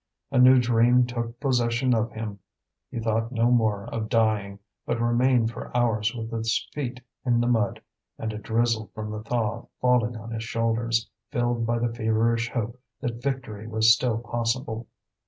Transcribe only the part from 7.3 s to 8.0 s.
the mud,